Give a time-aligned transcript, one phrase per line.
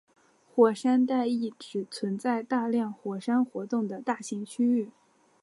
[0.55, 4.89] 火山带意指存在大量火山活动的大型区域。